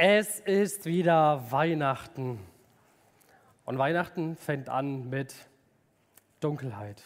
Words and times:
Es 0.00 0.38
ist 0.38 0.86
wieder 0.86 1.50
Weihnachten. 1.50 2.38
Und 3.64 3.78
Weihnachten 3.78 4.36
fängt 4.36 4.68
an 4.68 5.10
mit 5.10 5.34
Dunkelheit. 6.38 7.02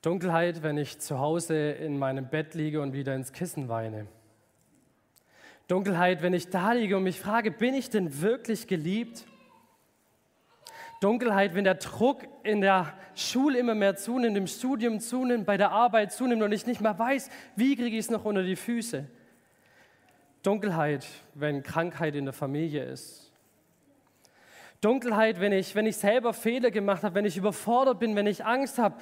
Dunkelheit, 0.00 0.62
wenn 0.62 0.78
ich 0.78 1.00
zu 1.00 1.18
Hause 1.18 1.72
in 1.72 1.98
meinem 1.98 2.30
Bett 2.30 2.54
liege 2.54 2.80
und 2.80 2.94
wieder 2.94 3.14
ins 3.14 3.34
Kissen 3.34 3.68
weine. 3.68 4.06
Dunkelheit, 5.68 6.22
wenn 6.22 6.32
ich 6.32 6.48
da 6.48 6.72
liege 6.72 6.96
und 6.96 7.02
mich 7.02 7.20
frage, 7.20 7.50
bin 7.50 7.74
ich 7.74 7.90
denn 7.90 8.22
wirklich 8.22 8.66
geliebt? 8.66 9.26
Dunkelheit, 11.02 11.54
wenn 11.54 11.64
der 11.64 11.74
Druck 11.74 12.26
in 12.42 12.62
der 12.62 12.94
Schule 13.14 13.58
immer 13.58 13.74
mehr 13.74 13.96
zunimmt, 13.96 14.38
im 14.38 14.46
Studium 14.46 14.98
zunimmt, 14.98 15.44
bei 15.44 15.58
der 15.58 15.72
Arbeit 15.72 16.10
zunimmt 16.10 16.42
und 16.42 16.52
ich 16.52 16.64
nicht 16.64 16.80
mehr 16.80 16.98
weiß, 16.98 17.28
wie 17.54 17.76
kriege 17.76 17.98
ich 17.98 18.06
es 18.06 18.10
noch 18.10 18.24
unter 18.24 18.42
die 18.42 18.56
Füße. 18.56 19.10
Dunkelheit, 20.46 21.04
wenn 21.34 21.64
Krankheit 21.64 22.14
in 22.14 22.24
der 22.24 22.32
Familie 22.32 22.84
ist. 22.84 23.32
Dunkelheit, 24.80 25.40
wenn 25.40 25.50
ich, 25.50 25.74
wenn 25.74 25.86
ich 25.86 25.96
selber 25.96 26.32
Fehler 26.32 26.70
gemacht 26.70 27.02
habe, 27.02 27.16
wenn 27.16 27.24
ich 27.24 27.36
überfordert 27.36 27.98
bin, 27.98 28.14
wenn 28.14 28.28
ich 28.28 28.44
Angst 28.44 28.78
habe. 28.78 28.94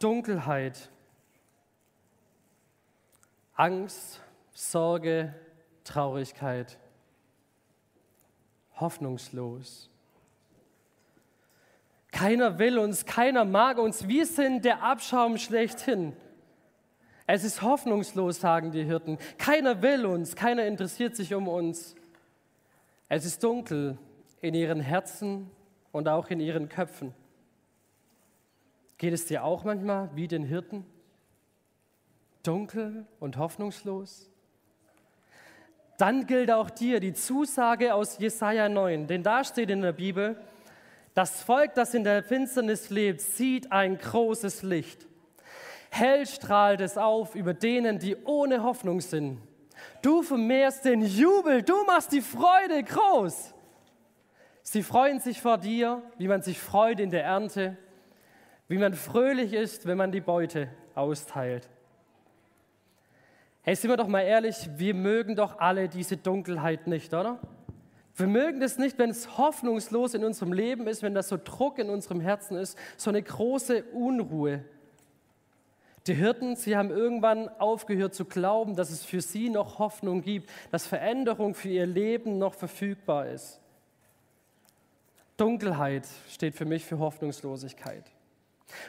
Dunkelheit. 0.00 0.90
Angst, 3.54 4.20
Sorge, 4.52 5.32
Traurigkeit. 5.84 6.76
Hoffnungslos. 8.74 9.88
Keiner 12.10 12.58
will 12.58 12.78
uns, 12.78 13.06
keiner 13.06 13.44
mag 13.44 13.78
uns. 13.78 14.08
Wir 14.08 14.26
sind 14.26 14.64
der 14.64 14.82
Abschaum 14.82 15.38
schlechthin. 15.38 16.16
Es 17.32 17.44
ist 17.44 17.62
hoffnungslos, 17.62 18.40
sagen 18.40 18.72
die 18.72 18.82
Hirten. 18.82 19.16
Keiner 19.38 19.82
will 19.82 20.04
uns, 20.04 20.34
keiner 20.34 20.66
interessiert 20.66 21.14
sich 21.14 21.32
um 21.32 21.46
uns. 21.46 21.94
Es 23.08 23.24
ist 23.24 23.44
dunkel 23.44 23.96
in 24.40 24.52
ihren 24.52 24.80
Herzen 24.80 25.48
und 25.92 26.08
auch 26.08 26.28
in 26.30 26.40
ihren 26.40 26.68
Köpfen. 26.68 27.14
Geht 28.98 29.12
es 29.12 29.26
dir 29.26 29.44
auch 29.44 29.62
manchmal 29.62 30.10
wie 30.16 30.26
den 30.26 30.42
Hirten? 30.42 30.84
Dunkel 32.42 33.06
und 33.20 33.36
hoffnungslos? 33.36 34.28
Dann 35.98 36.26
gilt 36.26 36.50
auch 36.50 36.68
dir 36.68 36.98
die 36.98 37.14
Zusage 37.14 37.94
aus 37.94 38.18
Jesaja 38.18 38.68
9, 38.68 39.06
denn 39.06 39.22
da 39.22 39.44
steht 39.44 39.70
in 39.70 39.82
der 39.82 39.92
Bibel: 39.92 40.34
Das 41.14 41.44
Volk, 41.44 41.76
das 41.76 41.94
in 41.94 42.02
der 42.02 42.24
Finsternis 42.24 42.90
lebt, 42.90 43.20
sieht 43.20 43.70
ein 43.70 43.98
großes 43.98 44.64
Licht. 44.64 45.06
Hell 45.90 46.26
strahlt 46.26 46.80
es 46.80 46.96
auf 46.96 47.34
über 47.34 47.52
denen, 47.52 47.98
die 47.98 48.16
ohne 48.24 48.62
Hoffnung 48.62 49.00
sind. 49.00 49.38
Du 50.02 50.22
vermehrst 50.22 50.84
den 50.84 51.02
Jubel, 51.02 51.62
du 51.62 51.84
machst 51.84 52.12
die 52.12 52.20
Freude 52.20 52.82
groß. 52.82 53.54
Sie 54.62 54.82
freuen 54.82 55.20
sich 55.20 55.40
vor 55.40 55.58
dir, 55.58 56.02
wie 56.16 56.28
man 56.28 56.42
sich 56.42 56.58
freut 56.58 57.00
in 57.00 57.10
der 57.10 57.24
Ernte, 57.24 57.76
wie 58.68 58.78
man 58.78 58.94
fröhlich 58.94 59.52
ist, 59.52 59.86
wenn 59.86 59.98
man 59.98 60.12
die 60.12 60.20
Beute 60.20 60.68
austeilt. 60.94 61.68
Hey, 63.62 63.74
sind 63.74 63.90
wir 63.90 63.96
doch 63.96 64.06
mal 64.06 64.22
ehrlich, 64.22 64.70
wir 64.76 64.94
mögen 64.94 65.34
doch 65.34 65.58
alle 65.58 65.88
diese 65.88 66.16
Dunkelheit 66.16 66.86
nicht, 66.86 67.12
oder? 67.12 67.38
Wir 68.14 68.26
mögen 68.26 68.62
es 68.62 68.78
nicht, 68.78 68.98
wenn 68.98 69.10
es 69.10 69.38
hoffnungslos 69.38 70.14
in 70.14 70.24
unserem 70.24 70.52
Leben 70.52 70.86
ist, 70.86 71.02
wenn 71.02 71.14
das 71.14 71.28
so 71.28 71.38
Druck 71.42 71.78
in 71.78 71.90
unserem 71.90 72.20
Herzen 72.20 72.56
ist, 72.56 72.78
so 72.96 73.10
eine 73.10 73.22
große 73.22 73.84
Unruhe. 73.92 74.64
Die 76.10 76.16
Hirten, 76.16 76.56
sie 76.56 76.76
haben 76.76 76.90
irgendwann 76.90 77.48
aufgehört 77.60 78.16
zu 78.16 78.24
glauben, 78.24 78.74
dass 78.74 78.90
es 78.90 79.04
für 79.04 79.20
sie 79.20 79.48
noch 79.48 79.78
Hoffnung 79.78 80.22
gibt, 80.22 80.50
dass 80.72 80.84
Veränderung 80.84 81.54
für 81.54 81.68
ihr 81.68 81.86
Leben 81.86 82.36
noch 82.36 82.54
verfügbar 82.54 83.28
ist. 83.28 83.60
Dunkelheit 85.36 86.08
steht 86.28 86.56
für 86.56 86.64
mich 86.64 86.84
für 86.84 86.98
Hoffnungslosigkeit. 86.98 88.02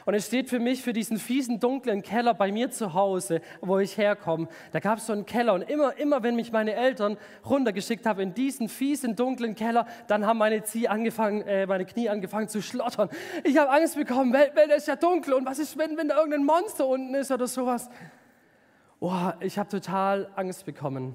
Und 0.04 0.14
es 0.14 0.26
steht 0.26 0.48
für 0.48 0.58
mich 0.58 0.82
für 0.82 0.92
diesen 0.92 1.18
fiesen, 1.18 1.60
dunklen 1.60 2.02
Keller 2.02 2.34
bei 2.34 2.52
mir 2.52 2.70
zu 2.70 2.94
Hause, 2.94 3.40
wo 3.60 3.78
ich 3.78 3.96
herkomme. 3.96 4.48
Da 4.72 4.80
gab 4.80 4.98
es 4.98 5.06
so 5.06 5.12
einen 5.12 5.26
Keller 5.26 5.54
und 5.54 5.62
immer, 5.62 5.96
immer, 5.98 6.22
wenn 6.22 6.36
mich 6.36 6.52
meine 6.52 6.74
Eltern 6.74 7.16
runtergeschickt 7.48 8.06
haben 8.06 8.20
in 8.20 8.34
diesen 8.34 8.68
fiesen, 8.68 9.16
dunklen 9.16 9.54
Keller, 9.54 9.86
dann 10.06 10.26
haben 10.26 10.38
meine, 10.38 10.62
Zie 10.62 10.88
angefangen, 10.88 11.42
äh, 11.42 11.66
meine 11.66 11.84
Knie 11.84 12.08
angefangen 12.08 12.48
zu 12.48 12.62
schlottern. 12.62 13.08
Ich 13.44 13.56
habe 13.56 13.70
Angst 13.70 13.96
bekommen, 13.96 14.32
weil, 14.32 14.52
weil 14.54 14.70
ist 14.70 14.88
ja 14.88 14.96
dunkel 14.96 15.34
und 15.34 15.46
was 15.46 15.58
ist, 15.58 15.78
wenn, 15.78 15.96
wenn 15.96 16.08
da 16.08 16.16
irgendein 16.16 16.44
Monster 16.44 16.86
unten 16.86 17.14
ist 17.14 17.30
oder 17.30 17.46
sowas. 17.46 17.88
Oh, 19.00 19.30
ich 19.40 19.58
habe 19.58 19.68
total 19.68 20.30
Angst 20.36 20.64
bekommen. 20.64 21.14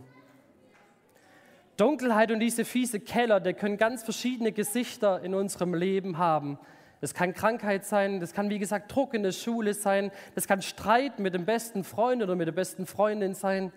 Dunkelheit 1.78 2.32
und 2.32 2.40
diese 2.40 2.66
fiese 2.66 3.00
Keller, 3.00 3.40
die 3.40 3.54
können 3.54 3.78
ganz 3.78 4.04
verschiedene 4.04 4.52
Gesichter 4.52 5.22
in 5.22 5.34
unserem 5.36 5.74
Leben 5.74 6.18
haben. 6.18 6.58
Das 7.00 7.14
kann 7.14 7.34
Krankheit 7.34 7.86
sein, 7.86 8.20
das 8.20 8.34
kann 8.34 8.50
wie 8.50 8.60
gesagt 8.60 8.94
Druck 8.94 9.14
in 9.14 9.24
der 9.24 9.32
Schule 9.32 9.74
sein, 9.74 10.12
das 10.34 10.48
kann 10.48 10.62
Streit 10.62 11.20
mit 11.20 11.34
dem 11.34 11.46
besten 11.46 11.84
Freund 11.84 12.24
oder 12.24 12.36
mit 12.36 12.48
der 12.48 12.54
besten 12.54 12.86
Freundin 12.86 13.36
sein. 13.36 13.72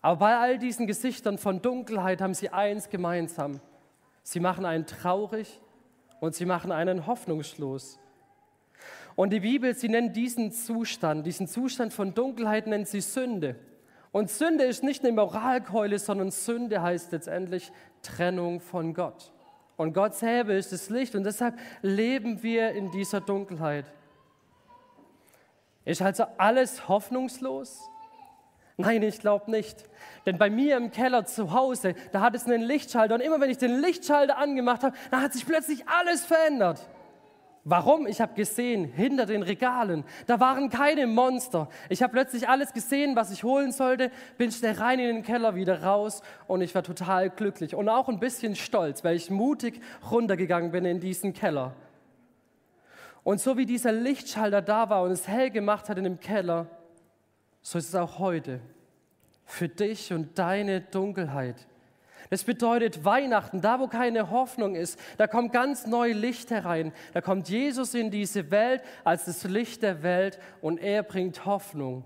Aber 0.00 0.18
bei 0.18 0.36
all 0.36 0.58
diesen 0.58 0.88
Gesichtern 0.88 1.38
von 1.38 1.62
Dunkelheit 1.62 2.20
haben 2.20 2.34
sie 2.34 2.50
eins 2.50 2.90
gemeinsam. 2.90 3.60
Sie 4.24 4.40
machen 4.40 4.64
einen 4.64 4.86
traurig 4.86 5.60
und 6.20 6.34
sie 6.34 6.44
machen 6.44 6.72
einen 6.72 7.06
hoffnungslos. 7.06 8.00
Und 9.14 9.30
die 9.30 9.40
Bibel, 9.40 9.74
sie 9.74 9.88
nennt 9.88 10.16
diesen 10.16 10.50
Zustand, 10.50 11.26
diesen 11.26 11.46
Zustand 11.46 11.92
von 11.92 12.14
Dunkelheit 12.14 12.66
nennt 12.66 12.88
sie 12.88 13.00
Sünde. 13.00 13.56
Und 14.10 14.30
Sünde 14.30 14.64
ist 14.64 14.82
nicht 14.82 15.04
eine 15.04 15.12
Moralkeule, 15.12 15.98
sondern 15.98 16.30
Sünde 16.30 16.82
heißt 16.82 17.12
letztendlich 17.12 17.72
Trennung 18.02 18.60
von 18.60 18.94
Gott. 18.94 19.32
Und 19.82 19.94
Gott 19.94 20.14
selber 20.14 20.54
ist 20.54 20.70
das 20.70 20.90
Licht 20.90 21.16
und 21.16 21.24
deshalb 21.24 21.58
leben 21.82 22.40
wir 22.44 22.70
in 22.70 22.92
dieser 22.92 23.20
Dunkelheit. 23.20 23.84
Ist 25.84 26.00
also 26.00 26.24
alles 26.38 26.86
hoffnungslos? 26.86 27.80
Nein, 28.76 29.02
ich 29.02 29.18
glaube 29.18 29.50
nicht. 29.50 29.84
Denn 30.24 30.38
bei 30.38 30.50
mir 30.50 30.76
im 30.76 30.92
Keller 30.92 31.26
zu 31.26 31.52
Hause, 31.52 31.96
da 32.12 32.20
hat 32.20 32.36
es 32.36 32.44
einen 32.44 32.62
Lichtschalter 32.62 33.16
und 33.16 33.22
immer 33.22 33.40
wenn 33.40 33.50
ich 33.50 33.58
den 33.58 33.80
Lichtschalter 33.80 34.38
angemacht 34.38 34.84
habe, 34.84 34.96
dann 35.10 35.20
hat 35.20 35.32
sich 35.32 35.44
plötzlich 35.44 35.88
alles 35.88 36.24
verändert. 36.24 36.88
Warum? 37.64 38.08
Ich 38.08 38.20
habe 38.20 38.34
gesehen, 38.34 38.84
hinter 38.84 39.24
den 39.24 39.44
Regalen, 39.44 40.02
da 40.26 40.40
waren 40.40 40.68
keine 40.68 41.06
Monster. 41.06 41.68
Ich 41.88 42.02
habe 42.02 42.12
plötzlich 42.12 42.48
alles 42.48 42.72
gesehen, 42.72 43.14
was 43.14 43.30
ich 43.30 43.44
holen 43.44 43.70
sollte, 43.70 44.10
bin 44.36 44.50
schnell 44.50 44.74
rein 44.74 44.98
in 44.98 45.06
den 45.06 45.22
Keller, 45.22 45.54
wieder 45.54 45.84
raus 45.84 46.22
und 46.48 46.60
ich 46.60 46.74
war 46.74 46.82
total 46.82 47.30
glücklich 47.30 47.76
und 47.76 47.88
auch 47.88 48.08
ein 48.08 48.18
bisschen 48.18 48.56
stolz, 48.56 49.04
weil 49.04 49.14
ich 49.14 49.30
mutig 49.30 49.80
runtergegangen 50.10 50.72
bin 50.72 50.84
in 50.84 50.98
diesen 50.98 51.34
Keller. 51.34 51.76
Und 53.22 53.40
so 53.40 53.56
wie 53.56 53.66
dieser 53.66 53.92
Lichtschalter 53.92 54.60
da 54.60 54.90
war 54.90 55.02
und 55.02 55.12
es 55.12 55.28
hell 55.28 55.50
gemacht 55.50 55.88
hat 55.88 55.98
in 55.98 56.04
dem 56.04 56.18
Keller, 56.18 56.66
so 57.60 57.78
ist 57.78 57.88
es 57.88 57.94
auch 57.94 58.18
heute 58.18 58.60
für 59.44 59.68
dich 59.68 60.12
und 60.12 60.36
deine 60.36 60.80
Dunkelheit. 60.80 61.68
Es 62.32 62.44
bedeutet 62.44 63.04
Weihnachten, 63.04 63.60
da 63.60 63.78
wo 63.78 63.88
keine 63.88 64.30
Hoffnung 64.30 64.74
ist, 64.74 64.98
da 65.18 65.26
kommt 65.26 65.52
ganz 65.52 65.86
neu 65.86 66.12
Licht 66.12 66.50
herein. 66.50 66.94
Da 67.12 67.20
kommt 67.20 67.50
Jesus 67.50 67.92
in 67.92 68.10
diese 68.10 68.50
Welt 68.50 68.80
als 69.04 69.26
das 69.26 69.44
Licht 69.44 69.82
der 69.82 70.02
Welt 70.02 70.38
und 70.62 70.78
er 70.78 71.02
bringt 71.02 71.44
Hoffnung. 71.44 72.04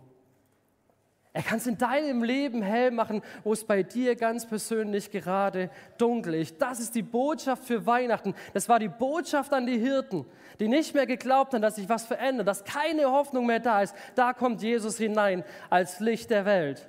Er 1.32 1.44
kann 1.44 1.58
es 1.58 1.68
in 1.68 1.78
deinem 1.78 2.24
Leben 2.24 2.60
hell 2.60 2.90
machen, 2.90 3.22
wo 3.44 3.52
es 3.52 3.62
bei 3.62 3.84
dir 3.84 4.16
ganz 4.16 4.46
persönlich 4.46 5.12
gerade 5.12 5.70
dunkel 5.96 6.34
ist. 6.34 6.60
Das 6.60 6.80
ist 6.80 6.96
die 6.96 7.02
Botschaft 7.04 7.62
für 7.62 7.86
Weihnachten. 7.86 8.34
Das 8.52 8.68
war 8.68 8.80
die 8.80 8.88
Botschaft 8.88 9.52
an 9.52 9.64
die 9.64 9.78
Hirten, 9.78 10.26
die 10.58 10.66
nicht 10.66 10.92
mehr 10.92 11.06
geglaubt 11.06 11.54
haben, 11.54 11.62
dass 11.62 11.76
sich 11.76 11.88
was 11.88 12.04
verändert, 12.04 12.48
dass 12.48 12.64
keine 12.64 13.12
Hoffnung 13.12 13.46
mehr 13.46 13.60
da 13.60 13.80
ist. 13.80 13.94
Da 14.16 14.32
kommt 14.32 14.60
Jesus 14.60 14.98
hinein 14.98 15.44
als 15.70 16.00
Licht 16.00 16.30
der 16.30 16.46
Welt. 16.46 16.88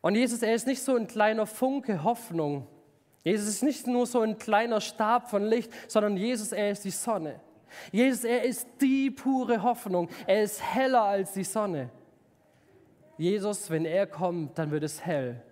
Und 0.00 0.14
Jesus, 0.14 0.42
er 0.42 0.54
ist 0.54 0.66
nicht 0.66 0.82
so 0.82 0.96
ein 0.96 1.06
kleiner 1.06 1.46
Funke 1.46 2.02
Hoffnung. 2.04 2.66
Jesus 3.22 3.48
ist 3.48 3.62
nicht 3.62 3.86
nur 3.86 4.06
so 4.06 4.20
ein 4.20 4.38
kleiner 4.38 4.80
Stab 4.80 5.28
von 5.28 5.44
Licht, 5.44 5.70
sondern 5.88 6.16
Jesus, 6.16 6.52
er 6.52 6.70
ist 6.70 6.84
die 6.84 6.90
Sonne. 6.90 7.40
Jesus, 7.92 8.24
er 8.24 8.44
ist 8.44 8.66
die 8.80 9.10
pure 9.10 9.62
Hoffnung. 9.62 10.08
Er 10.26 10.42
ist 10.42 10.62
heller 10.62 11.02
als 11.02 11.32
die 11.32 11.44
Sonne. 11.44 11.90
Jesus, 13.18 13.68
wenn 13.68 13.84
er 13.84 14.06
kommt, 14.06 14.58
dann 14.58 14.70
wird 14.70 14.82
es 14.82 15.04
hell. 15.04 15.42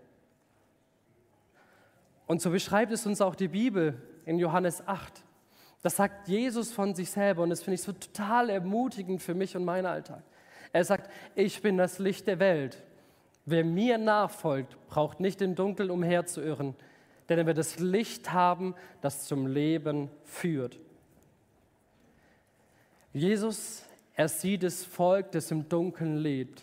Und 2.26 2.40
so 2.40 2.50
beschreibt 2.50 2.92
es 2.92 3.06
uns 3.06 3.20
auch 3.20 3.34
die 3.34 3.48
Bibel 3.48 4.00
in 4.24 4.38
Johannes 4.38 4.86
8. 4.86 5.24
Das 5.82 5.96
sagt 5.96 6.28
Jesus 6.28 6.72
von 6.72 6.94
sich 6.94 7.10
selber 7.10 7.42
und 7.42 7.50
das 7.50 7.62
finde 7.62 7.76
ich 7.76 7.82
so 7.82 7.92
total 7.92 8.50
ermutigend 8.50 9.22
für 9.22 9.34
mich 9.34 9.56
und 9.56 9.64
meinen 9.64 9.86
Alltag. 9.86 10.22
Er 10.72 10.84
sagt, 10.84 11.10
ich 11.34 11.62
bin 11.62 11.76
das 11.76 11.98
Licht 11.98 12.26
der 12.26 12.38
Welt. 12.38 12.82
Wer 13.50 13.64
mir 13.64 13.96
nachfolgt, 13.96 14.76
braucht 14.88 15.20
nicht 15.20 15.40
im 15.40 15.54
Dunkeln 15.54 15.90
umherzuirren, 15.90 16.74
denn 17.30 17.38
er 17.38 17.46
wird 17.46 17.56
das 17.56 17.78
Licht 17.78 18.30
haben, 18.30 18.74
das 19.00 19.26
zum 19.26 19.46
Leben 19.46 20.10
führt. 20.24 20.78
Jesus, 23.14 23.84
er 24.14 24.28
sieht 24.28 24.62
das 24.62 24.84
Volk, 24.84 25.32
das 25.32 25.50
im 25.50 25.66
Dunkeln 25.66 26.18
lebt. 26.18 26.62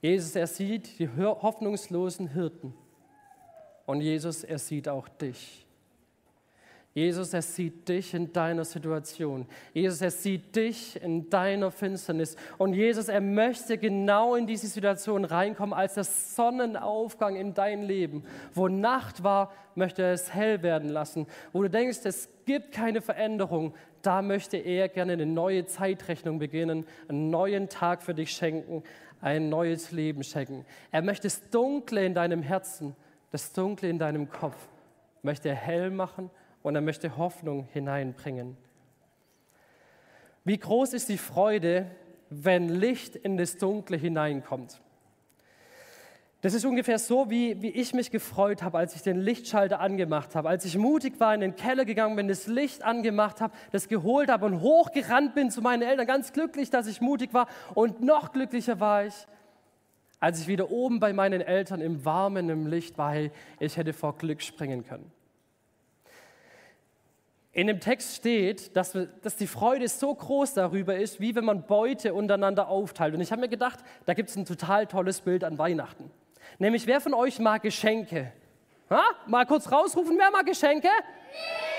Jesus, 0.00 0.36
er 0.36 0.46
sieht 0.46 1.00
die 1.00 1.08
hoffnungslosen 1.08 2.28
Hirten. 2.28 2.72
Und 3.84 4.00
Jesus, 4.00 4.44
er 4.44 4.60
sieht 4.60 4.88
auch 4.88 5.08
dich. 5.08 5.66
Jesus, 6.94 7.34
er 7.34 7.42
sieht 7.42 7.88
dich 7.88 8.14
in 8.14 8.32
deiner 8.32 8.64
Situation. 8.64 9.46
Jesus, 9.72 10.00
er 10.00 10.12
sieht 10.12 10.54
dich 10.54 11.02
in 11.02 11.28
deiner 11.28 11.72
Finsternis. 11.72 12.36
Und 12.56 12.72
Jesus, 12.72 13.08
er 13.08 13.20
möchte 13.20 13.76
genau 13.78 14.36
in 14.36 14.46
diese 14.46 14.68
Situation 14.68 15.24
reinkommen, 15.24 15.74
als 15.74 15.94
der 15.94 16.04
Sonnenaufgang 16.04 17.34
in 17.34 17.52
dein 17.52 17.82
Leben. 17.82 18.22
Wo 18.52 18.68
Nacht 18.68 19.24
war, 19.24 19.52
möchte 19.74 20.02
er 20.02 20.12
es 20.12 20.32
hell 20.32 20.62
werden 20.62 20.88
lassen. 20.88 21.26
Wo 21.52 21.62
du 21.62 21.68
denkst, 21.68 21.98
es 22.04 22.28
gibt 22.44 22.70
keine 22.70 23.00
Veränderung, 23.00 23.74
da 24.02 24.22
möchte 24.22 24.56
er 24.56 24.88
gerne 24.88 25.14
eine 25.14 25.26
neue 25.26 25.66
Zeitrechnung 25.66 26.38
beginnen, 26.38 26.86
einen 27.08 27.28
neuen 27.28 27.68
Tag 27.68 28.04
für 28.04 28.14
dich 28.14 28.30
schenken, 28.30 28.84
ein 29.20 29.48
neues 29.48 29.90
Leben 29.90 30.22
schenken. 30.22 30.64
Er 30.92 31.02
möchte 31.02 31.26
das 31.26 31.50
Dunkle 31.50 32.06
in 32.06 32.14
deinem 32.14 32.42
Herzen, 32.42 32.94
das 33.32 33.52
Dunkle 33.52 33.88
in 33.88 33.98
deinem 33.98 34.28
Kopf, 34.28 34.68
möchte 35.22 35.48
er 35.48 35.56
hell 35.56 35.90
machen 35.90 36.30
und 36.64 36.74
er 36.74 36.80
möchte 36.80 37.16
Hoffnung 37.18 37.68
hineinbringen. 37.72 38.56
Wie 40.44 40.58
groß 40.58 40.94
ist 40.94 41.10
die 41.10 41.18
Freude, 41.18 41.86
wenn 42.30 42.68
Licht 42.68 43.14
in 43.14 43.36
das 43.36 43.58
Dunkle 43.58 43.98
hineinkommt? 43.98 44.80
Das 46.40 46.54
ist 46.54 46.64
ungefähr 46.64 46.98
so, 46.98 47.30
wie, 47.30 47.60
wie 47.62 47.68
ich 47.68 47.92
mich 47.92 48.10
gefreut 48.10 48.62
habe, 48.62 48.78
als 48.78 48.96
ich 48.96 49.02
den 49.02 49.18
Lichtschalter 49.18 49.78
angemacht 49.78 50.34
habe. 50.34 50.48
Als 50.48 50.64
ich 50.64 50.76
mutig 50.76 51.20
war, 51.20 51.34
in 51.34 51.40
den 51.40 51.54
Keller 51.54 51.84
gegangen 51.84 52.16
bin, 52.16 52.28
das 52.28 52.46
Licht 52.46 52.82
angemacht 52.82 53.42
habe, 53.42 53.54
das 53.70 53.88
geholt 53.88 54.30
habe 54.30 54.46
und 54.46 54.60
hochgerannt 54.60 55.34
bin 55.34 55.50
zu 55.50 55.60
meinen 55.60 55.82
Eltern. 55.82 56.06
Ganz 56.06 56.32
glücklich, 56.32 56.70
dass 56.70 56.86
ich 56.86 57.00
mutig 57.00 57.32
war. 57.34 57.46
Und 57.74 58.02
noch 58.02 58.32
glücklicher 58.32 58.80
war 58.80 59.06
ich, 59.06 59.14
als 60.18 60.40
ich 60.40 60.48
wieder 60.48 60.70
oben 60.70 60.98
bei 60.98 61.12
meinen 61.12 61.42
Eltern 61.42 61.82
im 61.82 62.06
Warmen, 62.06 62.48
im 62.48 62.66
Licht 62.66 62.96
war. 62.96 63.14
Ich 63.58 63.76
hätte 63.76 63.92
vor 63.92 64.16
Glück 64.16 64.42
springen 64.42 64.84
können. 64.84 65.10
In 67.54 67.68
dem 67.68 67.78
Text 67.78 68.16
steht, 68.16 68.76
dass, 68.76 68.98
dass, 69.22 69.36
die 69.36 69.46
Freude 69.46 69.86
so 69.86 70.12
groß 70.12 70.54
darüber 70.54 70.96
ist, 70.96 71.20
wie 71.20 71.36
wenn 71.36 71.44
man 71.44 71.64
Beute 71.66 72.12
untereinander 72.12 72.66
aufteilt. 72.66 73.14
Und 73.14 73.20
ich 73.20 73.30
habe 73.30 73.42
mir 73.42 73.48
gedacht, 73.48 73.78
da 74.06 74.14
gibt 74.14 74.28
es 74.28 74.36
ein 74.36 74.44
total 74.44 74.88
tolles 74.88 75.20
Bild 75.20 75.44
an 75.44 75.56
Weihnachten. 75.56 76.10
Nämlich, 76.58 76.88
wer 76.88 77.00
von 77.00 77.14
euch 77.14 77.38
mag 77.38 77.62
Geschenke? 77.62 78.32
Ha? 78.90 79.02
Mal 79.28 79.46
kurz 79.46 79.70
rausrufen, 79.70 80.18
wer 80.18 80.32
mag 80.32 80.46
Geschenke? 80.46 80.88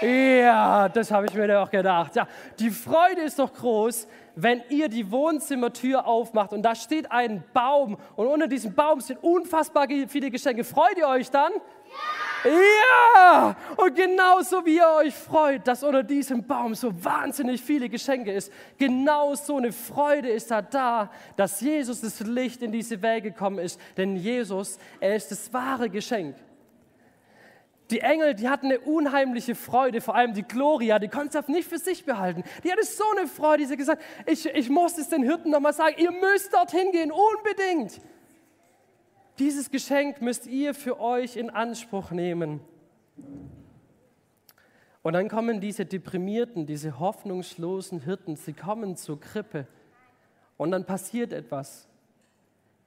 Ja, 0.02 0.88
das 0.88 1.12
habe 1.12 1.28
ich 1.28 1.34
mir 1.34 1.48
doch 1.48 1.70
gedacht. 1.70 2.16
Ja, 2.16 2.26
die 2.58 2.70
Freude 2.70 3.22
ist 3.22 3.38
doch 3.38 3.54
groß, 3.54 4.08
wenn 4.36 4.64
ihr 4.70 4.88
die 4.90 5.10
Wohnzimmertür 5.12 6.06
aufmacht 6.06 6.54
und 6.54 6.62
da 6.62 6.76
steht 6.76 7.12
ein 7.12 7.44
Baum 7.54 7.98
und 8.16 8.28
unter 8.28 8.48
diesem 8.48 8.74
Baum 8.74 9.02
sind 9.02 9.22
unfassbar 9.24 9.88
viele 10.08 10.32
Geschenke. 10.32 10.64
Freut 10.64 10.98
ihr 10.98 11.08
euch 11.08 11.32
dann? 11.32 11.52
Ja! 12.46 13.56
Und 13.76 13.96
genauso 13.96 14.66
wie 14.66 14.76
ihr 14.76 14.88
euch 14.98 15.16
freut, 15.16 15.68
dass 15.68 15.84
unter 15.84 16.04
diesem 16.04 16.46
Baum 16.46 16.76
so 16.76 16.92
wahnsinnig 17.04 17.62
viele 17.62 17.90
Geschenke 17.90 18.32
ist, 18.32 18.52
genau 18.78 19.34
so 19.36 19.58
eine 19.58 19.72
Freude 19.72 20.30
ist 20.30 20.52
da 20.52 20.62
da, 20.62 21.12
dass 21.36 21.62
Jesus 21.62 22.02
das 22.02 22.20
Licht 22.20 22.62
in 22.62 22.72
diese 22.72 23.02
Welt 23.02 23.24
gekommen 23.24 23.60
ist. 23.60 23.80
Denn 23.98 24.16
Jesus, 24.16 24.78
er 25.00 25.16
ist 25.16 25.32
das 25.32 25.52
wahre 25.52 25.90
Geschenk. 25.90 26.36
Die 27.92 28.00
Engel, 28.00 28.34
die 28.34 28.50
hatten 28.50 28.68
eine 28.68 28.80
unheimliche 28.80 29.54
Freude, 29.54 30.02
vor 30.02 30.16
allem 30.16 30.34
die 30.34 30.44
Gloria, 30.44 30.98
die 30.98 31.08
konnte 31.08 31.38
es 31.38 31.48
nicht 31.48 31.70
für 31.70 31.78
sich 31.78 32.04
behalten. 32.04 32.44
Die 32.64 32.72
hatte 32.72 32.84
so 32.84 33.04
eine 33.16 33.28
Freude, 33.28 33.66
sie 33.66 33.78
gesagt, 33.78 34.02
ich, 34.26 34.46
ich 34.48 34.70
muss 34.70 34.98
es 34.98 35.10
den 35.10 35.22
Hirten 35.22 35.52
nochmal 35.52 35.74
sagen, 35.74 35.96
ihr 35.98 36.12
müsst 36.12 36.52
dorthin 36.54 36.92
gehen, 36.92 37.12
unbedingt. 37.12 38.02
Dieses 39.38 39.70
Geschenk 39.70 40.22
müsst 40.22 40.48
ihr 40.48 40.74
für 40.74 41.00
euch 41.00 41.36
in 41.36 41.50
Anspruch 41.50 42.12
nehmen. 42.12 42.62
Und 45.02 45.14
dann 45.14 45.28
kommen 45.28 45.60
diese 45.60 45.86
deprimierten, 45.86 46.66
diese 46.66 47.00
hoffnungslosen 47.00 48.00
Hirten, 48.00 48.38
sie 48.38 48.54
kommen 48.54 48.96
zur 48.96 49.20
Krippe 49.20 49.68
und 50.58 50.72
dann 50.72 50.86
passiert 50.86 51.34
etwas. 51.34 51.88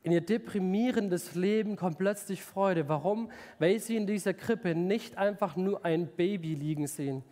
In 0.03 0.13
ihr 0.13 0.23
deprimierendes 0.23 1.35
Leben 1.35 1.77
kommt 1.77 1.99
plötzlich 1.99 2.43
Freude. 2.43 2.89
Warum? 2.89 3.31
Weil 3.59 3.79
sie 3.79 3.97
in 3.97 4.07
dieser 4.07 4.33
Krippe 4.33 4.75
nicht 4.75 5.19
einfach 5.19 5.55
nur 5.55 5.85
ein 5.85 6.07
Baby 6.07 6.55
liegen 6.55 6.87
sehen, 6.87 7.23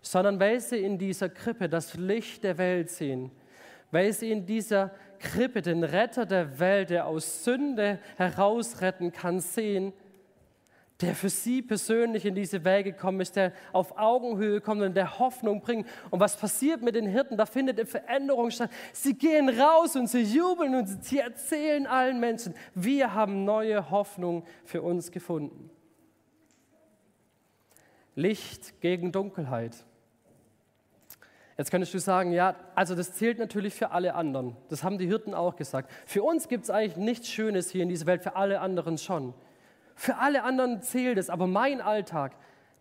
sondern 0.00 0.40
weil 0.40 0.58
sie 0.60 0.78
in 0.78 0.96
dieser 0.96 1.28
Krippe 1.28 1.68
das 1.68 1.94
Licht 1.94 2.44
der 2.44 2.56
Welt 2.56 2.90
sehen, 2.90 3.30
weil 3.92 4.12
sie 4.12 4.32
in 4.32 4.44
dieser 4.44 4.90
Krippe 5.20 5.62
den 5.62 5.84
Retter 5.84 6.26
der 6.26 6.58
Welt, 6.58 6.90
der 6.90 7.06
aus 7.06 7.44
Sünde 7.44 8.00
herausretten 8.16 9.12
kann, 9.12 9.38
sehen, 9.38 9.92
der 11.00 11.14
für 11.14 11.28
sie 11.28 11.62
persönlich 11.62 12.24
in 12.24 12.34
diese 12.34 12.64
Welt 12.64 12.84
gekommen 12.84 13.20
ist, 13.20 13.36
der 13.36 13.52
auf 13.72 13.98
Augenhöhe 13.98 14.60
kommt 14.60 14.82
und 14.82 14.94
der 14.96 15.18
Hoffnung 15.18 15.60
bringt. 15.60 15.86
Und 16.10 16.20
was 16.20 16.36
passiert 16.36 16.80
mit 16.80 16.94
den 16.94 17.06
Hirten? 17.06 17.36
Da 17.36 17.44
findet 17.44 17.78
eine 17.78 17.86
Veränderung 17.86 18.50
statt. 18.50 18.70
Sie 18.92 19.14
gehen 19.14 19.48
raus 19.48 19.94
und 19.94 20.08
sie 20.08 20.22
jubeln 20.22 20.74
und 20.74 21.04
sie 21.04 21.18
erzählen 21.18 21.86
allen 21.86 22.18
Menschen, 22.18 22.54
wir 22.74 23.14
haben 23.14 23.44
neue 23.44 23.90
Hoffnung 23.90 24.44
für 24.64 24.82
uns 24.82 25.10
gefunden. 25.10 25.70
Licht 28.14 28.80
gegen 28.80 29.12
Dunkelheit. 29.12 29.84
Jetzt 31.62 31.70
könntest 31.70 31.94
du 31.94 32.00
sagen, 32.00 32.32
ja, 32.32 32.56
also 32.74 32.96
das 32.96 33.12
zählt 33.12 33.38
natürlich 33.38 33.72
für 33.72 33.92
alle 33.92 34.16
anderen. 34.16 34.56
Das 34.68 34.82
haben 34.82 34.98
die 34.98 35.06
Hirten 35.06 35.32
auch 35.32 35.54
gesagt. 35.54 35.92
Für 36.06 36.24
uns 36.24 36.48
gibt 36.48 36.64
es 36.64 36.70
eigentlich 36.70 36.96
nichts 36.96 37.28
Schönes 37.28 37.70
hier 37.70 37.84
in 37.84 37.88
dieser 37.88 38.06
Welt, 38.06 38.24
für 38.24 38.34
alle 38.34 38.58
anderen 38.58 38.98
schon. 38.98 39.32
Für 39.94 40.16
alle 40.16 40.42
anderen 40.42 40.82
zählt 40.82 41.18
es, 41.18 41.30
aber 41.30 41.46
mein 41.46 41.80
Alltag, 41.80 42.34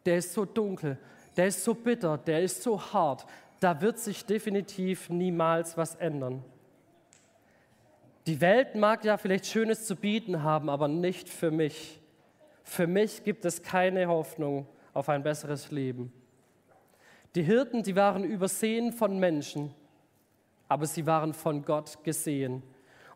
der 0.07 0.17
ist 0.17 0.33
so 0.33 0.45
dunkel, 0.45 0.97
der 1.37 1.45
ist 1.45 1.63
so 1.63 1.75
bitter, 1.75 2.17
der 2.17 2.41
ist 2.41 2.63
so 2.63 2.81
hart. 2.81 3.27
Da 3.59 3.81
wird 3.81 3.99
sich 3.99 4.25
definitiv 4.25 5.11
niemals 5.11 5.77
was 5.77 5.93
ändern. 5.93 6.43
Die 8.25 8.41
Welt 8.41 8.73
mag 8.73 9.05
ja 9.05 9.17
vielleicht 9.17 9.45
Schönes 9.45 9.85
zu 9.85 9.95
bieten 9.95 10.41
haben, 10.41 10.71
aber 10.71 10.87
nicht 10.87 11.29
für 11.29 11.51
mich. 11.51 12.01
Für 12.63 12.87
mich 12.87 13.23
gibt 13.23 13.45
es 13.45 13.61
keine 13.61 14.07
Hoffnung 14.07 14.65
auf 14.91 15.07
ein 15.07 15.21
besseres 15.21 15.69
Leben. 15.69 16.11
Die 17.35 17.43
Hirten, 17.43 17.83
die 17.83 17.95
waren 17.95 18.23
übersehen 18.23 18.91
von 18.91 19.17
Menschen, 19.19 19.73
aber 20.67 20.85
sie 20.85 21.05
waren 21.05 21.33
von 21.33 21.63
Gott 21.63 22.03
gesehen. 22.03 22.61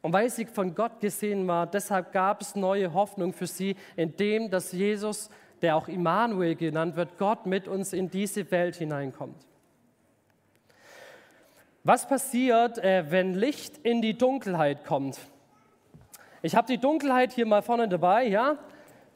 Und 0.02 0.14
weil 0.14 0.30
sie 0.30 0.46
von 0.46 0.76
Gott 0.76 1.00
gesehen 1.00 1.48
war, 1.48 1.68
deshalb 1.68 2.12
gab 2.12 2.42
es 2.42 2.56
neue 2.56 2.94
Hoffnung 2.94 3.34
für 3.34 3.48
sie, 3.48 3.76
indem 3.96 4.50
dass 4.50 4.72
Jesus, 4.72 5.30
der 5.62 5.76
auch 5.76 5.88
Immanuel 5.88 6.56
genannt 6.56 6.96
wird, 6.96 7.18
Gott 7.18 7.46
mit 7.46 7.68
uns 7.68 7.92
in 7.92 8.10
diese 8.10 8.50
Welt 8.52 8.76
hineinkommt. 8.76 9.46
Was 11.84 12.08
passiert, 12.08 12.78
äh, 12.78 13.06
wenn 13.10 13.34
Licht 13.34 13.80
in 13.80 14.02
die 14.02 14.18
Dunkelheit 14.18 14.86
kommt? 14.86 15.20
Ich 16.42 16.56
habe 16.56 16.68
die 16.68 16.78
Dunkelheit 16.78 17.34
hier 17.34 17.46
mal 17.46 17.62
vorne 17.62 17.90
dabei, 17.90 18.28
ja? 18.28 18.58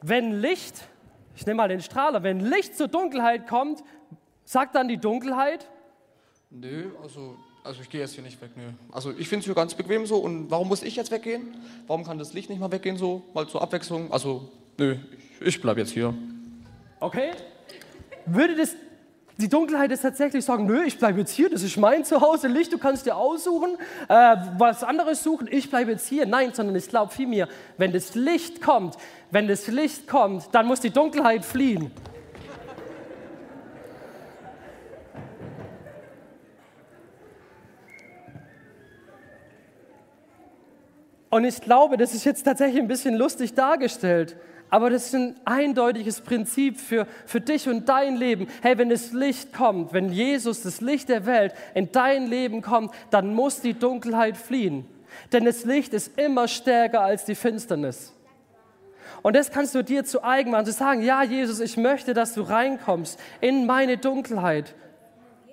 Wenn 0.02 0.40
Licht, 0.40 0.88
ich 1.36 1.46
nehme 1.46 1.58
mal 1.58 1.68
den 1.68 1.80
Strahler, 1.80 2.22
wenn 2.22 2.40
Licht 2.40 2.76
zur 2.76 2.88
Dunkelheit 2.88 3.46
kommt, 3.46 3.82
Sagt 4.50 4.74
dann 4.74 4.88
die 4.88 4.96
Dunkelheit? 4.96 5.68
Nö, 6.50 6.90
also, 7.04 7.36
also 7.62 7.82
ich 7.82 7.88
gehe 7.88 8.00
jetzt 8.00 8.14
hier 8.14 8.24
nicht 8.24 8.42
weg, 8.42 8.50
nö. 8.56 8.64
Also 8.90 9.12
ich 9.16 9.28
finde 9.28 9.42
es 9.42 9.44
hier 9.44 9.54
ganz 9.54 9.74
bequem 9.74 10.06
so 10.06 10.16
und 10.16 10.50
warum 10.50 10.66
muss 10.66 10.82
ich 10.82 10.96
jetzt 10.96 11.12
weggehen? 11.12 11.54
Warum 11.86 12.02
kann 12.02 12.18
das 12.18 12.32
Licht 12.32 12.50
nicht 12.50 12.58
mal 12.58 12.72
weggehen 12.72 12.96
so, 12.96 13.22
mal 13.32 13.46
zur 13.46 13.62
Abwechslung? 13.62 14.12
Also, 14.12 14.50
nö, 14.76 14.96
ich, 15.40 15.46
ich 15.46 15.60
bleibe 15.62 15.78
jetzt 15.78 15.92
hier. 15.92 16.12
Okay. 16.98 17.30
Würde 18.26 18.56
das 18.56 18.74
die 19.36 19.48
Dunkelheit 19.48 19.92
ist 19.92 20.02
tatsächlich 20.02 20.44
sagen, 20.44 20.66
nö, 20.66 20.82
ich 20.84 20.98
bleibe 20.98 21.20
jetzt 21.20 21.30
hier, 21.30 21.48
das 21.48 21.62
ist 21.62 21.76
mein 21.76 22.04
Zuhause, 22.04 22.48
Licht, 22.48 22.72
du 22.72 22.78
kannst 22.78 23.06
dir 23.06 23.16
aussuchen, 23.16 23.78
äh, 24.08 24.36
was 24.58 24.82
anderes 24.82 25.22
suchen, 25.22 25.48
ich 25.50 25.70
bleibe 25.70 25.92
jetzt 25.92 26.08
hier. 26.08 26.26
Nein, 26.26 26.52
sondern 26.52 26.74
ich 26.74 26.88
glaube 26.88 27.10
vielmehr, 27.12 27.48
wenn 27.78 27.92
das 27.92 28.16
Licht 28.16 28.60
kommt, 28.60 28.96
wenn 29.30 29.46
das 29.46 29.68
Licht 29.68 30.08
kommt, 30.08 30.48
dann 30.52 30.66
muss 30.66 30.80
die 30.80 30.90
Dunkelheit 30.90 31.44
fliehen. 31.44 31.92
Und 41.30 41.44
ich 41.44 41.60
glaube, 41.60 41.96
das 41.96 42.14
ist 42.14 42.24
jetzt 42.24 42.42
tatsächlich 42.42 42.80
ein 42.80 42.88
bisschen 42.88 43.14
lustig 43.14 43.54
dargestellt, 43.54 44.36
aber 44.68 44.90
das 44.90 45.06
ist 45.06 45.14
ein 45.14 45.34
eindeutiges 45.44 46.20
Prinzip 46.20 46.78
für, 46.78 47.06
für 47.26 47.40
dich 47.40 47.68
und 47.68 47.88
dein 47.88 48.16
Leben. 48.16 48.46
Hey, 48.62 48.78
wenn 48.78 48.88
das 48.88 49.12
Licht 49.12 49.52
kommt, 49.52 49.92
wenn 49.92 50.10
Jesus, 50.12 50.62
das 50.62 50.80
Licht 50.80 51.08
der 51.08 51.26
Welt, 51.26 51.54
in 51.74 51.90
dein 51.92 52.26
Leben 52.26 52.62
kommt, 52.62 52.92
dann 53.10 53.34
muss 53.34 53.60
die 53.60 53.74
Dunkelheit 53.74 54.36
fliehen. 54.36 54.86
Denn 55.32 55.44
das 55.44 55.64
Licht 55.64 55.92
ist 55.92 56.18
immer 56.18 56.46
stärker 56.46 57.00
als 57.00 57.24
die 57.24 57.34
Finsternis. 57.34 58.12
Und 59.22 59.36
das 59.36 59.50
kannst 59.50 59.74
du 59.74 59.82
dir 59.82 60.04
zu 60.04 60.24
eigen 60.24 60.50
machen, 60.52 60.66
zu 60.66 60.72
sagen, 60.72 61.02
ja 61.02 61.22
Jesus, 61.22 61.60
ich 61.60 61.76
möchte, 61.76 62.14
dass 62.14 62.34
du 62.34 62.42
reinkommst 62.42 63.18
in 63.40 63.66
meine 63.66 63.98
Dunkelheit. 63.98 64.74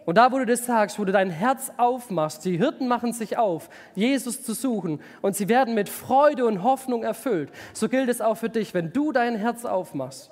Und 0.07 0.15
da, 0.15 0.31
wo 0.31 0.37
du 0.37 0.45
das 0.45 0.65
sagst, 0.65 0.97
wo 0.99 1.03
du 1.03 1.11
dein 1.11 1.29
Herz 1.29 1.69
aufmachst, 1.75 2.45
die 2.45 2.55
Hirten 2.55 2.87
machen 2.87 3.11
sich 3.11 3.37
auf, 3.37 3.69
Jesus 3.93 4.41
zu 4.41 4.53
suchen 4.53 5.01
und 5.21 5.35
sie 5.35 5.49
werden 5.49 5.75
mit 5.75 5.89
Freude 5.89 6.45
und 6.45 6.63
Hoffnung 6.63 7.03
erfüllt. 7.03 7.51
So 7.73 7.89
gilt 7.89 8.07
es 8.07 8.21
auch 8.21 8.35
für 8.35 8.49
dich, 8.49 8.73
wenn 8.73 8.93
du 8.93 9.11
dein 9.11 9.35
Herz 9.35 9.65
aufmachst. 9.65 10.31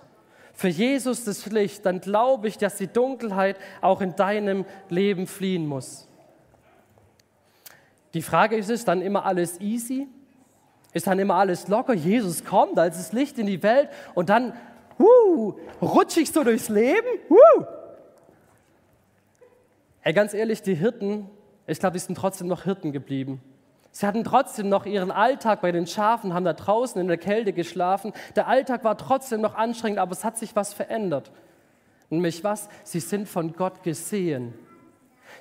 Für 0.53 0.69
Jesus 0.69 1.25
das 1.25 1.45
Licht, 1.47 1.85
dann 1.85 1.99
glaube 1.99 2.47
ich, 2.47 2.57
dass 2.57 2.77
die 2.77 2.87
Dunkelheit 2.87 3.57
auch 3.81 3.99
in 3.99 4.15
deinem 4.15 4.63
Leben 4.87 5.27
fliehen 5.27 5.67
muss. 5.67 6.07
Die 8.13 8.21
Frage 8.21 8.55
ist, 8.55 8.69
ist 8.69 8.87
dann 8.87 9.01
immer 9.01 9.25
alles 9.25 9.59
easy? 9.59 10.07
Ist 10.93 11.07
dann 11.07 11.19
immer 11.19 11.35
alles 11.35 11.67
locker? 11.67 11.93
Jesus 11.93 12.45
kommt 12.45 12.79
als 12.79 12.95
das 12.95 13.11
Licht 13.11 13.37
in 13.39 13.47
die 13.47 13.61
Welt 13.61 13.89
und 14.13 14.29
dann 14.29 14.53
uh, 14.97 15.53
ich 16.15 16.31
so 16.31 16.45
durchs 16.45 16.69
Leben? 16.69 17.19
Uh. 17.29 17.84
Ey, 20.05 20.13
ganz 20.13 20.35
ehrlich, 20.35 20.61
die 20.61 20.75
Hirten, 20.75 21.27
ich 21.65 21.79
glaube, 21.79 21.93
die 21.93 21.99
sind 21.99 22.15
trotzdem 22.15 22.45
noch 22.45 22.61
Hirten 22.61 22.91
geblieben. 22.91 23.41
Sie 23.91 24.05
hatten 24.05 24.23
trotzdem 24.23 24.69
noch 24.69 24.85
ihren 24.85 25.09
Alltag 25.09 25.61
bei 25.61 25.71
den 25.71 25.87
Schafen, 25.87 26.35
haben 26.35 26.45
da 26.45 26.53
draußen 26.53 27.01
in 27.01 27.07
der 27.07 27.17
Kälte 27.17 27.53
geschlafen. 27.53 28.13
Der 28.35 28.47
Alltag 28.47 28.83
war 28.83 28.99
trotzdem 28.99 29.41
noch 29.41 29.55
anstrengend, 29.55 29.97
aber 29.97 30.11
es 30.11 30.23
hat 30.23 30.37
sich 30.37 30.55
was 30.55 30.75
verändert. 30.75 31.31
Nämlich 32.11 32.43
was? 32.43 32.69
Sie 32.83 32.99
sind 32.99 33.27
von 33.27 33.53
Gott 33.53 33.81
gesehen. 33.81 34.53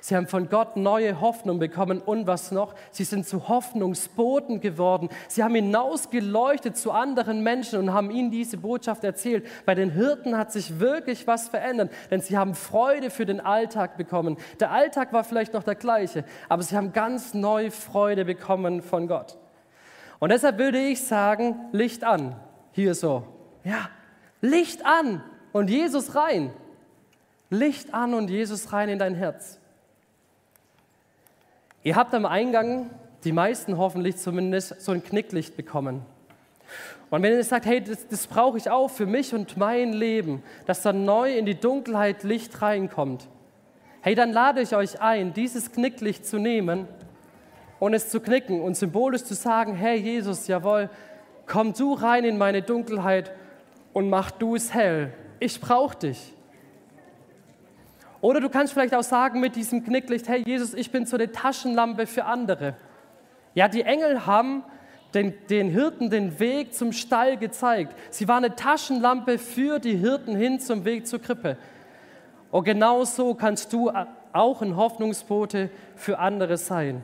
Sie 0.05 0.15
haben 0.15 0.27
von 0.27 0.49
Gott 0.49 0.77
neue 0.77 1.19
Hoffnung 1.19 1.57
bekommen 1.57 1.99
und 1.99 2.27
was 2.27 2.51
noch? 2.51 2.75
Sie 2.91 3.05
sind 3.05 3.25
zu 3.25 3.47
Hoffnungsboten 3.47 4.61
geworden. 4.61 5.09
Sie 5.27 5.43
haben 5.43 5.55
hinausgeleuchtet 5.55 6.77
zu 6.77 6.91
anderen 6.91 7.41
Menschen 7.41 7.79
und 7.79 7.91
haben 7.91 8.11
ihnen 8.11 8.29
diese 8.29 8.57
Botschaft 8.57 9.03
erzählt. 9.03 9.47
Bei 9.65 9.73
den 9.73 9.89
Hirten 9.89 10.37
hat 10.37 10.51
sich 10.51 10.79
wirklich 10.79 11.25
was 11.25 11.49
verändert, 11.49 11.91
denn 12.11 12.21
sie 12.21 12.37
haben 12.37 12.53
Freude 12.53 13.09
für 13.09 13.25
den 13.25 13.39
Alltag 13.39 13.97
bekommen. 13.97 14.37
Der 14.59 14.69
Alltag 14.69 15.11
war 15.11 15.23
vielleicht 15.23 15.55
noch 15.55 15.63
der 15.63 15.73
gleiche, 15.73 16.23
aber 16.49 16.61
sie 16.61 16.77
haben 16.77 16.93
ganz 16.93 17.33
neue 17.33 17.71
Freude 17.71 18.25
bekommen 18.25 18.83
von 18.83 19.07
Gott. 19.07 19.39
Und 20.19 20.31
deshalb 20.31 20.59
würde 20.59 20.77
ich 20.77 21.03
sagen, 21.03 21.55
Licht 21.71 22.03
an. 22.03 22.35
Hier 22.73 22.93
so. 22.93 23.23
Ja, 23.63 23.89
Licht 24.39 24.85
an 24.85 25.23
und 25.51 25.67
Jesus 25.67 26.13
rein. 26.13 26.51
Licht 27.49 27.91
an 27.95 28.13
und 28.13 28.29
Jesus 28.29 28.71
rein 28.71 28.89
in 28.89 28.99
dein 28.99 29.15
Herz. 29.15 29.59
Ihr 31.85 31.95
habt 31.95 32.15
am 32.15 32.25
Eingang, 32.25 32.89
die 33.25 33.31
meisten 33.31 33.77
hoffentlich 33.77 34.17
zumindest, 34.17 34.81
so 34.81 34.91
ein 34.91 35.03
Knicklicht 35.03 35.55
bekommen. 35.55 36.01
Und 37.11 37.21
wenn 37.21 37.31
ihr 37.31 37.43
sagt, 37.43 37.67
hey, 37.67 37.79
das, 37.79 38.07
das 38.07 38.25
brauche 38.25 38.57
ich 38.57 38.71
auch 38.71 38.87
für 38.87 39.05
mich 39.05 39.35
und 39.35 39.55
mein 39.55 39.93
Leben, 39.93 40.41
dass 40.65 40.81
da 40.81 40.91
neu 40.91 41.37
in 41.37 41.45
die 41.45 41.53
Dunkelheit 41.53 42.23
Licht 42.23 42.63
reinkommt, 42.63 43.27
hey, 44.01 44.15
dann 44.15 44.33
lade 44.33 44.61
ich 44.61 44.75
euch 44.75 44.99
ein, 44.99 45.33
dieses 45.33 45.71
Knicklicht 45.71 46.25
zu 46.25 46.39
nehmen 46.39 46.87
und 47.77 47.93
es 47.93 48.09
zu 48.09 48.19
knicken 48.19 48.61
und 48.61 48.75
symbolisch 48.75 49.23
zu 49.23 49.35
sagen, 49.35 49.75
hey 49.75 49.99
Jesus, 49.99 50.47
jawohl, 50.47 50.89
komm 51.45 51.73
du 51.73 51.93
rein 51.93 52.25
in 52.25 52.39
meine 52.39 52.63
Dunkelheit 52.63 53.31
und 53.93 54.09
mach 54.09 54.31
du 54.31 54.55
es 54.55 54.73
hell. 54.73 55.13
Ich 55.39 55.61
brauche 55.61 55.95
dich. 55.99 56.34
Oder 58.25 58.41
du 58.41 58.49
kannst 58.49 58.73
vielleicht 58.73 58.95
auch 58.95 59.03
sagen 59.03 59.39
mit 59.39 59.55
diesem 59.55 59.83
Knicklicht, 59.83 60.27
hey 60.27 60.41
Jesus, 60.43 60.73
ich 60.73 60.89
bin 60.89 61.05
so 61.05 61.15
eine 61.15 61.31
Taschenlampe 61.31 62.07
für 62.07 62.25
andere. 62.25 62.73
Ja, 63.53 63.67
die 63.67 63.83
Engel 63.83 64.25
haben 64.25 64.63
den, 65.13 65.35
den 65.47 65.69
Hirten 65.69 66.09
den 66.09 66.39
Weg 66.39 66.73
zum 66.73 66.91
Stall 66.91 67.37
gezeigt. 67.37 67.93
Sie 68.09 68.27
war 68.27 68.37
eine 68.37 68.55
Taschenlampe 68.55 69.37
für 69.37 69.77
die 69.77 69.95
Hirten 69.97 70.35
hin 70.35 70.59
zum 70.59 70.85
Weg 70.85 71.05
zur 71.05 71.21
Krippe. 71.21 71.55
Und 72.49 72.63
genau 72.63 73.03
so 73.03 73.35
kannst 73.35 73.71
du 73.73 73.91
auch 74.33 74.61
ein 74.63 74.75
Hoffnungsbote 74.75 75.69
für 75.95 76.17
andere 76.17 76.57
sein. 76.57 77.03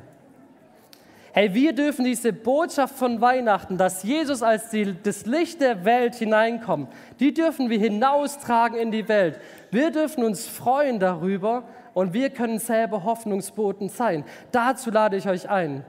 Hey, 1.33 1.53
wir 1.53 1.73
dürfen 1.73 2.03
diese 2.03 2.33
Botschaft 2.33 2.95
von 2.95 3.21
Weihnachten, 3.21 3.77
dass 3.77 4.03
Jesus 4.03 4.43
als 4.43 4.69
die, 4.69 4.95
das 5.01 5.25
Licht 5.25 5.61
der 5.61 5.85
Welt 5.85 6.15
hineinkommt, 6.15 6.91
die 7.21 7.33
dürfen 7.33 7.69
wir 7.69 7.79
hinaustragen 7.79 8.77
in 8.77 8.91
die 8.91 9.07
Welt. 9.07 9.39
Wir 9.71 9.91
dürfen 9.91 10.25
uns 10.25 10.45
freuen 10.45 10.99
darüber 10.99 11.63
und 11.93 12.13
wir 12.13 12.31
können 12.31 12.59
selber 12.59 13.05
Hoffnungsboten 13.05 13.87
sein. 13.87 14.25
Dazu 14.51 14.91
lade 14.91 15.15
ich 15.15 15.29
euch 15.29 15.49
ein. 15.49 15.85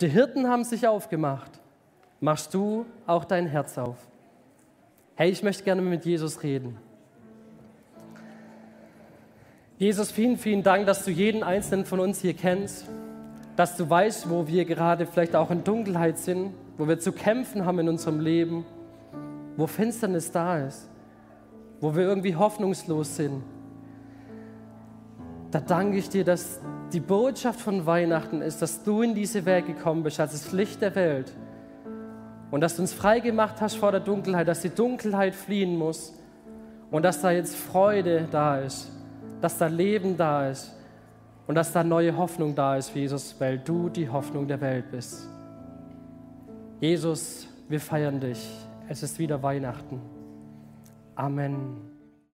Die 0.00 0.08
Hirten 0.08 0.48
haben 0.48 0.64
sich 0.64 0.86
aufgemacht. 0.86 1.60
Machst 2.20 2.54
du 2.54 2.86
auch 3.06 3.26
dein 3.26 3.46
Herz 3.46 3.76
auf? 3.76 3.96
Hey, 5.16 5.30
ich 5.30 5.42
möchte 5.42 5.64
gerne 5.64 5.82
mit 5.82 6.06
Jesus 6.06 6.42
reden. 6.42 6.78
Jesus, 9.76 10.10
vielen, 10.10 10.38
vielen 10.38 10.62
Dank, 10.62 10.86
dass 10.86 11.04
du 11.04 11.10
jeden 11.10 11.42
einzelnen 11.42 11.84
von 11.84 12.00
uns 12.00 12.20
hier 12.20 12.34
kennst 12.34 12.86
dass 13.58 13.76
du 13.76 13.90
weißt, 13.90 14.30
wo 14.30 14.46
wir 14.46 14.64
gerade 14.64 15.04
vielleicht 15.04 15.34
auch 15.34 15.50
in 15.50 15.64
Dunkelheit 15.64 16.16
sind, 16.16 16.54
wo 16.76 16.86
wir 16.86 17.00
zu 17.00 17.10
kämpfen 17.10 17.66
haben 17.66 17.80
in 17.80 17.88
unserem 17.88 18.20
Leben, 18.20 18.64
wo 19.56 19.66
Finsternis 19.66 20.30
da 20.30 20.58
ist, 20.58 20.88
wo 21.80 21.96
wir 21.96 22.04
irgendwie 22.04 22.36
hoffnungslos 22.36 23.16
sind. 23.16 23.42
Da 25.50 25.58
danke 25.58 25.96
ich 25.96 26.08
dir, 26.08 26.22
dass 26.24 26.60
die 26.92 27.00
Botschaft 27.00 27.60
von 27.60 27.84
Weihnachten 27.84 28.42
ist, 28.42 28.62
dass 28.62 28.84
du 28.84 29.02
in 29.02 29.16
diese 29.16 29.44
Welt 29.44 29.66
gekommen 29.66 30.04
bist 30.04 30.20
als 30.20 30.30
das 30.30 30.52
Licht 30.52 30.80
der 30.80 30.94
Welt. 30.94 31.32
Und 32.52 32.60
dass 32.60 32.76
du 32.76 32.82
uns 32.82 32.92
frei 32.92 33.18
gemacht 33.18 33.56
hast 33.60 33.74
vor 33.74 33.90
der 33.90 34.00
Dunkelheit, 34.00 34.46
dass 34.46 34.60
die 34.60 34.70
Dunkelheit 34.70 35.34
fliehen 35.34 35.76
muss. 35.76 36.14
Und 36.92 37.02
dass 37.02 37.22
da 37.22 37.32
jetzt 37.32 37.56
Freude 37.56 38.28
da 38.30 38.60
ist, 38.60 38.88
dass 39.40 39.58
da 39.58 39.66
Leben 39.66 40.16
da 40.16 40.48
ist 40.48 40.77
und 41.48 41.54
dass 41.54 41.72
da 41.72 41.82
neue 41.82 42.16
Hoffnung 42.16 42.54
da 42.54 42.76
ist, 42.76 42.94
Jesus, 42.94 43.34
weil 43.40 43.58
du 43.58 43.88
die 43.88 44.08
Hoffnung 44.08 44.46
der 44.46 44.60
Welt 44.60 44.90
bist. 44.90 45.28
Jesus, 46.78 47.48
wir 47.68 47.80
feiern 47.80 48.20
dich. 48.20 48.48
Es 48.86 49.02
ist 49.02 49.18
wieder 49.18 49.42
Weihnachten. 49.42 50.00
Amen. 51.16 51.87